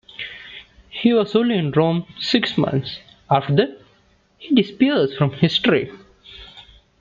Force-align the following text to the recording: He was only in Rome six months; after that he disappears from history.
He 0.89 1.13
was 1.13 1.35
only 1.35 1.59
in 1.59 1.69
Rome 1.73 2.07
six 2.19 2.57
months; 2.57 2.97
after 3.29 3.53
that 3.57 3.83
he 4.39 4.55
disappears 4.55 5.15
from 5.15 5.33
history. 5.33 5.91